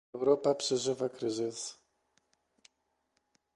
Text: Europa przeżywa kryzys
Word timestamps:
Europa 0.13 0.55
przeżywa 0.55 1.09
kryzys 1.09 1.77